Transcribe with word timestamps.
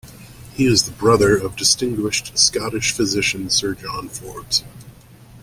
He 0.55 0.65
is 0.65 0.87
the 0.87 0.93
brother 0.93 1.37
of 1.37 1.55
distinguished 1.55 2.35
Scottish 2.35 2.91
physician 2.91 3.51
Sir 3.51 3.75
John 3.75 4.09
Forbes. 4.09 4.63